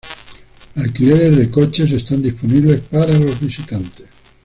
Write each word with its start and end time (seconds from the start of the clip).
Alquileres 0.77 1.37
de 1.37 1.51
coches 1.51 1.91
están 1.91 2.23
disponible 2.23 2.79
para 2.89 3.13
los 3.19 3.39
visitantes. 3.39 4.07